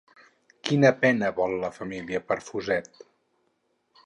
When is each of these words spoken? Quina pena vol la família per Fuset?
Quina 0.69 0.91
pena 1.03 1.29
vol 1.41 1.53
la 1.65 1.71
família 1.77 2.25
per 2.33 2.39
Fuset? 2.49 2.93